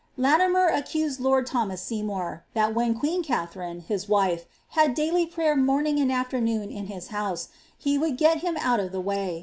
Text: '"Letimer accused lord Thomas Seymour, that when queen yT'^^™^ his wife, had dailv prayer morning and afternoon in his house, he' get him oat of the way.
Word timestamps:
'"Letimer 0.17 0.75
accused 0.75 1.19
lord 1.19 1.45
Thomas 1.45 1.79
Seymour, 1.79 2.43
that 2.55 2.73
when 2.73 2.95
queen 2.97 3.21
yT'^^™^ 3.23 3.83
his 3.85 4.09
wife, 4.09 4.45
had 4.69 4.95
dailv 4.95 5.31
prayer 5.31 5.55
morning 5.55 5.99
and 5.99 6.11
afternoon 6.11 6.71
in 6.71 6.87
his 6.87 7.09
house, 7.09 7.49
he' 7.77 7.99
get 8.11 8.39
him 8.39 8.57
oat 8.65 8.79
of 8.79 8.91
the 8.93 8.99
way. 8.99 9.39